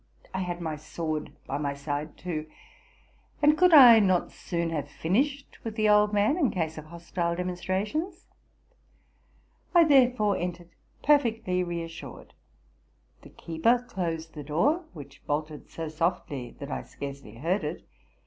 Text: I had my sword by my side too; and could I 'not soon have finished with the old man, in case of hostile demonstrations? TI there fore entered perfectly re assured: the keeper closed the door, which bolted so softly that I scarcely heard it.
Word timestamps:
I 0.33 0.39
had 0.39 0.59
my 0.61 0.77
sword 0.77 1.31
by 1.45 1.59
my 1.59 1.75
side 1.75 2.17
too; 2.17 2.47
and 3.39 3.55
could 3.55 3.71
I 3.71 3.99
'not 3.99 4.31
soon 4.31 4.71
have 4.71 4.89
finished 4.89 5.59
with 5.63 5.75
the 5.75 5.89
old 5.89 6.11
man, 6.11 6.39
in 6.39 6.49
case 6.49 6.79
of 6.79 6.85
hostile 6.85 7.35
demonstrations? 7.35 8.25
TI 9.75 9.83
there 9.83 10.09
fore 10.09 10.37
entered 10.37 10.69
perfectly 11.03 11.63
re 11.63 11.83
assured: 11.83 12.33
the 13.21 13.29
keeper 13.29 13.77
closed 13.87 14.33
the 14.33 14.41
door, 14.43 14.85
which 14.93 15.23
bolted 15.27 15.69
so 15.69 15.87
softly 15.87 16.55
that 16.59 16.71
I 16.71 16.81
scarcely 16.81 17.35
heard 17.35 17.63
it. 17.63 17.85